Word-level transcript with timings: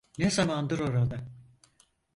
Ne 0.19 0.29
zamandır 0.29 0.79
orada? 0.79 1.27